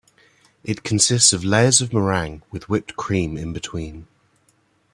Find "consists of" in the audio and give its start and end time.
0.83-1.43